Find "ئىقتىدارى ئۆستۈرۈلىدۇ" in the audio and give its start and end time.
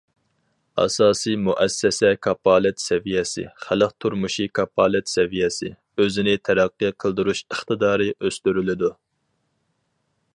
7.51-8.91